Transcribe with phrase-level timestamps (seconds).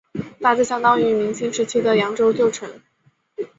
[0.39, 2.67] 大致相当于明清时期的扬州旧城。